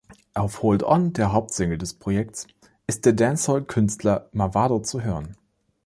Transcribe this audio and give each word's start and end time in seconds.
Auf 0.33 0.63
„Hold 0.63 0.81
On“, 0.81 1.13
der 1.13 1.31
Hauptsingle 1.31 1.77
des 1.77 1.93
Projekts, 1.93 2.47
ist 2.87 3.05
der 3.05 3.13
Dancehall-Künstler 3.13 4.29
Mavado 4.31 4.79
zu 4.79 5.03
hören. 5.03 5.35